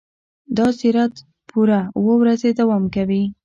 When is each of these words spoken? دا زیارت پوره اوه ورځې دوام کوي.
دا 0.57 0.67
زیارت 0.79 1.13
پوره 1.49 1.81
اوه 1.97 2.13
ورځې 2.21 2.49
دوام 2.59 2.83
کوي. 2.95 3.23